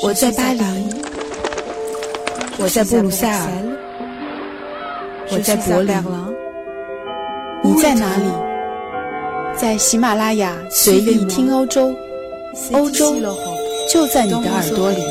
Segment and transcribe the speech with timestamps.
[0.00, 0.62] 我在巴黎，
[2.58, 3.46] 我在布鲁塞尔，
[5.30, 5.94] 我在柏林，
[7.62, 8.24] 你在哪里？
[9.54, 11.94] 在喜马拉雅随意听欧洲，
[12.72, 13.16] 欧洲
[13.90, 15.02] 就在你的耳朵里。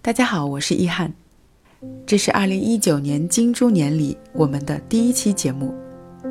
[0.00, 1.12] 大家好，我是易翰，
[2.04, 5.72] 这是二零一九年金猪年里我们的第一期节目。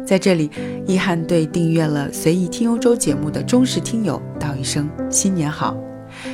[0.05, 0.49] 在这里，
[0.85, 5.75] 一翰对订阅了《随意听欧洲》节目的忠实听友道一声新年好。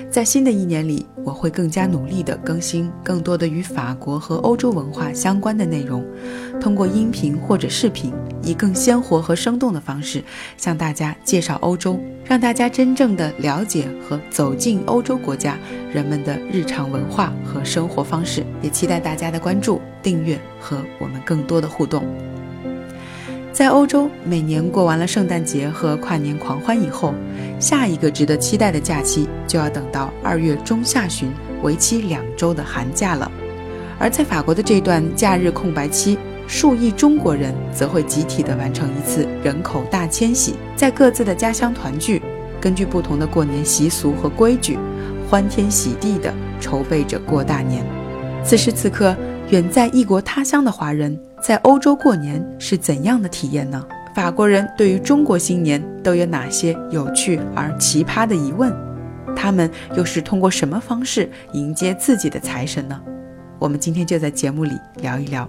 [0.10, 6.04] 在新的一年里，我会更加努力地更新更多的与法国和欧洲文化相关的内容，
[6.60, 10.24] 通过音频或者视频，以更鲜活和生动的方式
[10.58, 15.55] 向大家介绍欧洲，让大家真正的了解和走进欧洲国家
[15.94, 18.44] 人们的日常文化和生活方式。
[18.63, 22.04] 也期待大家的关注、订阅和我们更多的互动。
[23.58, 27.12] 在欧洲，每年过完了圣诞节和跨年狂欢以后，
[27.60, 31.32] 下一个值得期待的假期就要等到二月中下旬，
[31.64, 33.32] 为期两周的寒假了。
[33.98, 42.21] 而在法国的这段假日空白期，数亿中国人则会集体的完成一次人口大迁徙，在各自的家乡团聚，
[42.62, 44.77] 根据不同的过年习俗和规矩，
[45.27, 47.84] 欢天喜地的筹备着过大年。
[48.44, 49.18] 此时此刻，
[49.49, 51.17] 远在异国他乡的华人。
[51.41, 53.85] 在欧洲过年是怎样的体验呢？
[54.13, 58.73] 法国人对于中国新年都有哪些有趣而奇葩的疑问？
[59.35, 62.99] 他们又是通过什么方式迎接自己的财神呢？
[63.59, 65.47] 我们今天就在节目里聊一聊。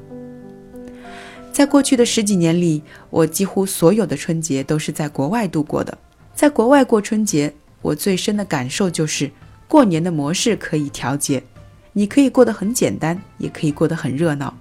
[1.52, 5.96] 在过去的十几年里，我几乎所有的春节都是在国外度过的。
[6.34, 9.30] 在国外过春节，我最深的感受就是，
[9.66, 11.42] 过年的模式可以调节，
[11.98, 14.54] 你可以过得很简单，也可以过得很热闹。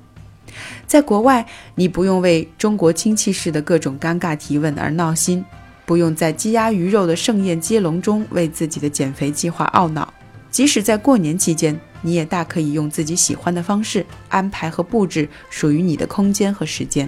[0.87, 5.45] 在国外，你不用为中国亲戚式的各种尴尬提问而闹心，
[5.85, 10.11] 不用在鸡鸭鱼肉的盛宴接龙中为自己的减肥计划懊恼。
[10.49, 17.07] 即使在过年期间，你也大可以用自己喜欢的方式安排和布置属于你的空间和时间。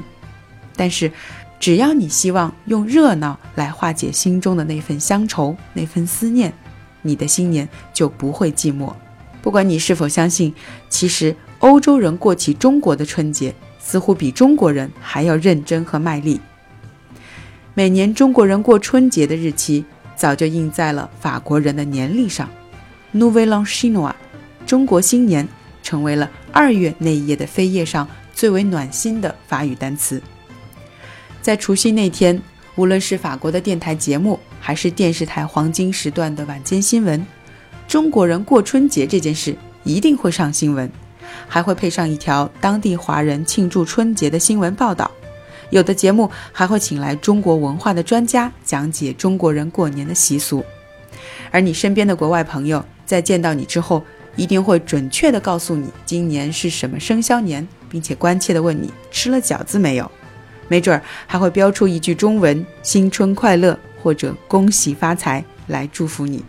[0.76, 1.12] 但是，
[1.60, 6.54] 只要你希望用热闹来化解心中的那份乡愁、那份思念，
[7.02, 8.94] 你的新年就不会寂寞。
[9.42, 10.54] 不管你是否相信，
[10.90, 11.36] 其实。
[11.60, 16.40] 欧洲人过起中国的春节，似乎比中国人还要认真和卖力。
[17.74, 19.84] 每年中国人过春节的日期
[20.16, 22.50] 早就印在了法国人的年历上
[23.14, 24.14] ，Nouvel An Chinois，
[24.66, 25.46] 中国新年
[25.84, 30.22] 成为了二月那一页的扉页上最为暖心的法语单词。
[31.42, 32.42] 在除夕那天，
[32.76, 37.26] 无论是法国的电台节目，还是电视台黄金时段的晚间新闻，
[37.90, 40.90] 中国人过春节这件事一定会上新闻。
[41.48, 45.10] 还会配上一条当地华人庆祝春节的新闻报道，
[45.72, 50.64] 有的节目还会请来中国文化的专家讲解中国人过年的习俗。
[51.50, 54.04] 而你身边的国外朋友在见到你之后，
[54.36, 60.10] 一定会准确地告诉你今年是什么生肖年，并且关切地问你吃了饺子没有，
[60.68, 66.44] 没准儿还会标出一句中文“新春快乐”或者“恭喜发财”来祝福你，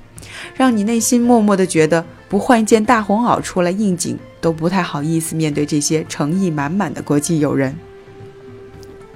[0.54, 4.18] 让你内心默默地觉得不换一件大红袄出来应景。
[4.42, 7.76] 都不太好意思面对这些诚意满满的国际友人。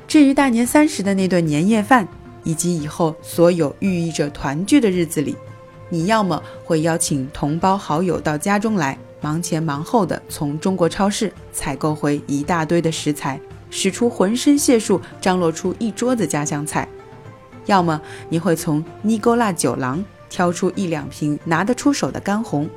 [0.06, 2.06] 至于大年三十的那顿年夜饭，
[2.42, 5.34] 以及以后所有寓意着团聚的日子里，
[5.88, 13.40] 你要么会邀请同胞好友到家中来，忙前忙后的从中国超市采购回一大堆的食材，
[13.70, 16.86] 使出浑身解数张罗出一桌子家乡菜；
[17.64, 17.98] 要么
[18.28, 20.04] 你会从尼勾拉酒廊
[20.34, 22.68] 挑出一两瓶拿得出手的干红。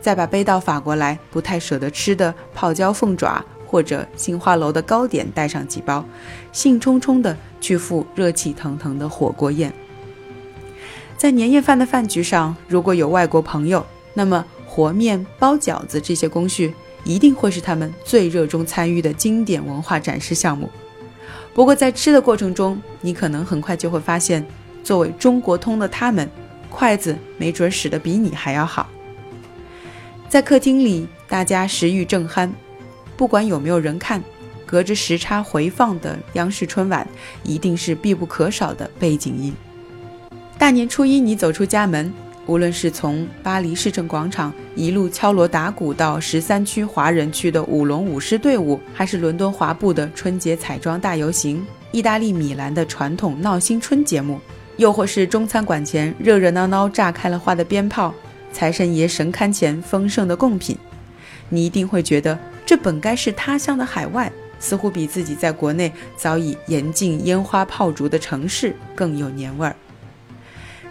[0.00, 6.02] 再把背到法国来不太舍得吃的泡椒凤爪或者杏花楼的糕点带上几包，
[6.50, 9.70] 兴冲冲地去赴热气腾腾的火锅宴。
[11.18, 13.84] 在年夜饭的饭局上，如果有外国朋友，
[14.14, 20.70] 那么和面、包饺子这些工序一定会是他们最热衷参与的经典文化展示项目。
[21.52, 24.46] 不过在吃的过程中，你可能很快就会发现，
[24.82, 26.28] 作为中国通的他们，
[26.74, 28.88] 筷子没准使得比你还要好。
[30.28, 32.50] 在客厅里，大家食欲正酣，
[33.16, 34.20] 不管有没有人看，
[34.66, 37.06] 隔着时差回放的央视春晚
[37.44, 39.54] 一定是必不可少的背景音。
[40.58, 42.12] 大年初一，你走出家门，
[42.46, 54.40] 无论是从巴黎市政广场一路敲锣打鼓到十三区华人区的舞龙舞狮队伍，还是伦敦华埠的春节彩妆大游行，意大利米兰的传统闹新春节目，
[54.76, 58.14] 又或是中餐馆前热热闹闹炸开了花的鞭炮。
[58.52, 60.78] 财神爷神龛前丰盛的贡品，
[61.48, 64.30] 你一定会觉得这本该是他乡的海外，
[64.60, 69.74] 似乎比自己在国内早已严禁烟花炮竹的城市更有年味儿。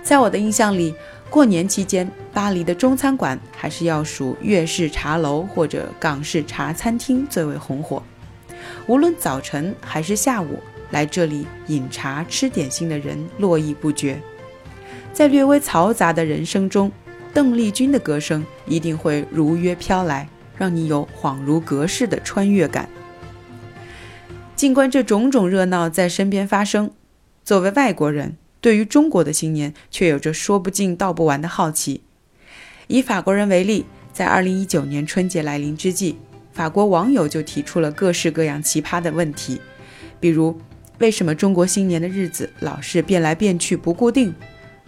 [0.03, 0.93] 在我的印象里，
[1.29, 8.03] 过年期间，巴黎的中餐馆还是要数粤式茶楼或者港式茶餐厅最为红火。
[8.87, 10.59] 无论早晨还是下午，
[10.93, 14.21] 来这里饮茶吃点心的人络绎不绝。
[15.11, 16.91] 在略微嘈杂的人声中，
[17.33, 22.87] 邓丽君的歌声一定会如约飘来，让你有恍如隔世的穿越感。
[24.55, 26.91] 尽管这种种热闹在身边发生，
[27.43, 28.37] 作为外国人。
[28.61, 32.01] 对于中国的新年，却有着说不尽道不完的好奇。
[32.87, 36.17] 以法国人为例，在2019年春节来临之际，
[36.53, 39.59] 法国网友就提出了各式各样奇葩的问题，
[40.21, 40.57] 比如：
[41.03, 44.33] 为什么中国新年的日子老是变来变去不固定？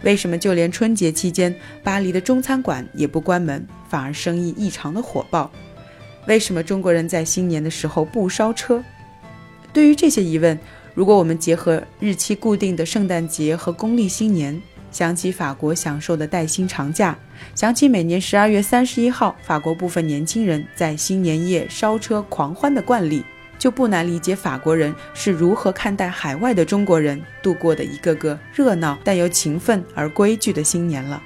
[0.02, 5.50] 为什么就连春节期间，巴黎的中餐馆也不关门，反而生意异常的火爆？
[6.26, 8.82] 为什么中国人在新年的时候不烧车？
[9.74, 10.58] 对于这些疑问，
[10.94, 14.58] 如果我们结合日期固定的圣诞节和公历新年，
[14.90, 17.14] 想起法国享受的带薪长假，
[17.54, 23.22] 想起每年十二月三十一号法国部分年轻人在新年夜烧车狂欢的惯例，
[23.66, 31.20] 就不难理解法国人是如何看待海外的中国人度过的一个个热闹但又勤奋而规矩的新年了。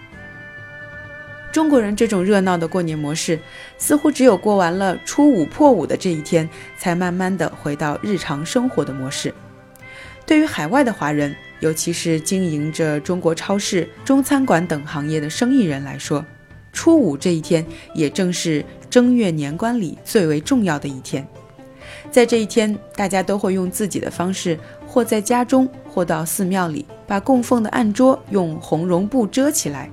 [1.52, 3.38] 中国人这种热闹的过年模式，
[3.76, 6.48] 似乎只有过完了初五破五的这一天，
[6.78, 9.34] 才慢慢的回到日常生活的模式。
[10.24, 16.24] 对于海外的华人，尤其是经营着中国超市、中餐馆等行业的生意人来说，
[16.72, 21.28] 初五这一天也正是正月年关里最为重要的一天。
[22.10, 29.88] 在这一天，大家都会用自己的方式，或在家中，或到寺庙里，把供奉的案桌用红绒布遮起来。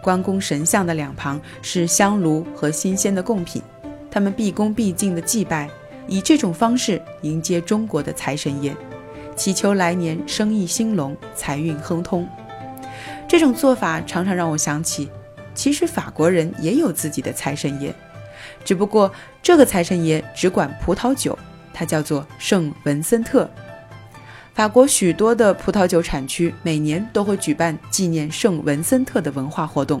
[0.00, 3.60] 关公神像的两旁是香炉和新鲜的贡品，
[4.08, 5.68] 他们毕恭毕敬地祭拜，
[6.06, 8.72] 以这种方式迎接中国的财神爷。
[9.34, 12.26] 祈求来年生意兴隆，财运亨通。
[13.26, 15.10] 这种做法常常让我想起，
[15.52, 17.92] 其实法国人也有自己的财神爷，
[18.64, 19.10] 只不过
[19.42, 21.36] 这个财神爷只管葡萄酒，
[21.76, 23.48] 他叫做圣文森特。
[24.54, 30.00] 法国许多的葡萄酒产区每年都会举办纪念圣文森特的文化活动，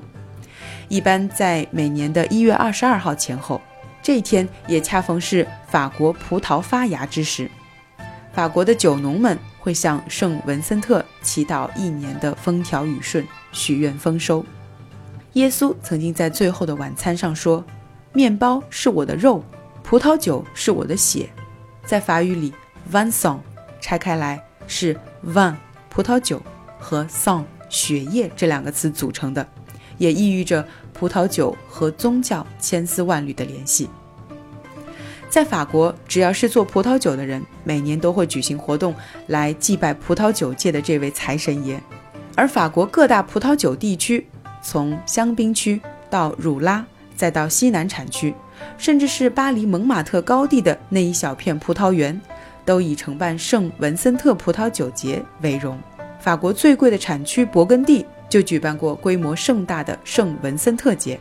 [0.88, 3.60] 一般在每年的一月二十二号前后，
[4.02, 7.50] 这一天也恰逢是法国葡萄发芽之时。
[8.32, 14.42] 法国的酒农们会向圣文森特祈祷一年的风调雨顺，许愿丰收。
[15.34, 17.62] 耶稣曾经在最后的晚餐上说
[18.14, 19.44] ：“面包是我的肉，
[19.82, 21.28] 葡萄酒是我的血。”
[21.86, 22.52] 在法语里
[22.92, 23.38] ，“vinsong”
[23.80, 25.54] 拆开来是 “vin”
[25.88, 26.42] 葡萄酒
[26.78, 29.46] 和 Song 血液这两个词组成的，
[29.96, 33.88] 也意喻着葡萄酒和宗教千丝万缕的联系。
[35.30, 38.94] 在法国，只要是做葡萄酒的人，每年都会举行活动
[39.28, 41.80] 来祭拜葡萄酒界的这位财神爷。
[42.34, 44.26] 而法国各大葡萄酒地区，
[44.60, 45.80] 从香槟区
[46.10, 46.84] 到汝拉，
[47.14, 48.34] 再到西南产区，
[48.78, 52.20] 甚至是巴黎蒙马特高地的那一小片葡萄园，
[52.64, 55.78] 都以承办圣文森特葡萄酒节为荣。
[56.20, 61.18] 法国最贵的产区勃艮第就举办过规模盛大的圣文森特节。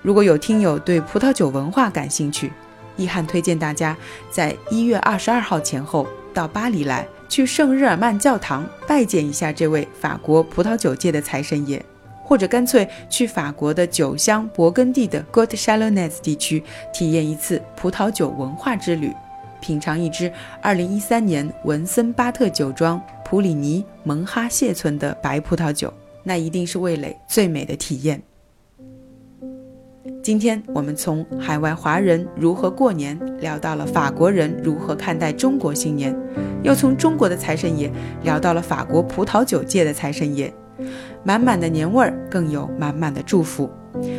[0.00, 2.50] 如果有听友对葡萄酒文化感兴趣，
[2.96, 3.96] 易翰推荐大家
[4.30, 11.84] 在一月二十二号前后到巴黎来，去圣日耳曼教堂拜见一下这位法国葡萄酒界的财神爷，
[12.32, 19.12] 或者干脆去法国的酒乡勃艮第的 g o t c h a l o n n e s 地区体验一次葡萄酒文化之旅，
[19.60, 28.22] 品尝一支二零一三年文森巴特酒庄普里尼蒙哈谢村的白葡萄酒，那一定是味蕾最美的体验。
[30.22, 36.16] 今天我们从海外华人如何过年聊到了法国人如何看待中国新年，
[36.62, 40.50] 又从中国的财神爷聊到了法国葡萄酒界的财神爷，
[41.24, 43.70] 满满的年味儿，更有满满的祝福。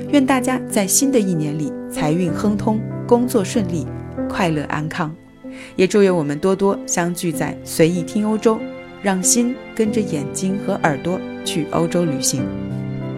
[0.09, 3.85] 愿大家在新的一年里财运亨通，工作顺利，
[4.29, 5.13] 快乐安康。
[5.75, 8.59] 也祝愿我们多多相聚在随意听欧洲，
[9.01, 12.43] 让心跟着眼睛和耳朵去欧洲旅行。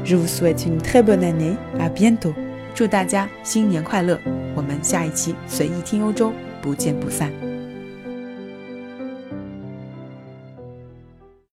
[0.04, 1.56] Je vous souhaite une très bonne année.
[1.80, 2.34] À bientôt.
[2.74, 4.20] 祝大家新年快乐！
[4.56, 7.45] 我们下一期随意听欧洲不见不散。